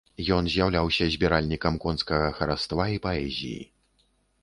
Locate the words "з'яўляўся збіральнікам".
0.53-1.79